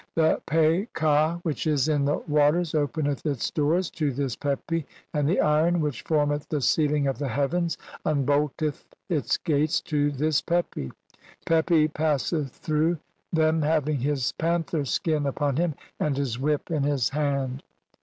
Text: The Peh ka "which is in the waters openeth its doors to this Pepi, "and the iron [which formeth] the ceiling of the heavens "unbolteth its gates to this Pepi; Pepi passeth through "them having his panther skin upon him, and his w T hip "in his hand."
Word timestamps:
The 0.15 0.41
Peh 0.47 0.87
ka 0.93 1.37
"which 1.43 1.67
is 1.67 1.87
in 1.87 2.05
the 2.05 2.17
waters 2.27 2.73
openeth 2.73 3.23
its 3.23 3.51
doors 3.51 3.91
to 3.91 4.11
this 4.11 4.35
Pepi, 4.35 4.83
"and 5.13 5.29
the 5.29 5.39
iron 5.39 5.79
[which 5.79 6.01
formeth] 6.01 6.49
the 6.49 6.59
ceiling 6.59 7.05
of 7.05 7.19
the 7.19 7.27
heavens 7.27 7.77
"unbolteth 8.03 8.83
its 9.09 9.37
gates 9.37 9.79
to 9.81 10.09
this 10.09 10.41
Pepi; 10.41 10.91
Pepi 11.45 11.87
passeth 11.87 12.49
through 12.51 12.97
"them 13.31 13.61
having 13.61 13.99
his 13.99 14.31
panther 14.39 14.85
skin 14.85 15.27
upon 15.27 15.57
him, 15.57 15.75
and 15.99 16.17
his 16.17 16.33
w 16.33 16.57
T 16.57 16.63
hip 16.63 16.71
"in 16.71 16.81
his 16.81 17.09
hand." 17.09 17.61